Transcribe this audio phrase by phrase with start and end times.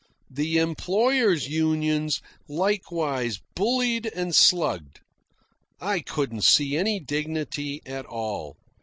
[0.31, 5.01] The employers' unions like wise bullied and slugged.
[5.79, 8.57] I couldn't see any dignity at all.